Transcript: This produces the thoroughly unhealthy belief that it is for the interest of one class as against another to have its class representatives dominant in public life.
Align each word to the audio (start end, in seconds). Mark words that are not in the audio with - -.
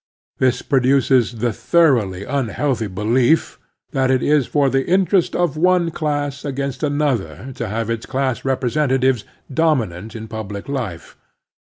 This 0.39 0.63
produces 0.63 1.33
the 1.33 1.53
thoroughly 1.53 2.23
unhealthy 2.25 2.87
belief 2.87 3.59
that 3.91 4.09
it 4.09 4.23
is 4.23 4.47
for 4.47 4.67
the 4.67 4.87
interest 4.87 5.35
of 5.35 5.55
one 5.57 5.91
class 5.91 6.39
as 6.39 6.45
against 6.45 6.81
another 6.81 7.51
to 7.57 7.67
have 7.67 7.91
its 7.91 8.07
class 8.07 8.43
representatives 8.43 9.25
dominant 9.53 10.15
in 10.15 10.27
public 10.27 10.67
life. 10.67 11.15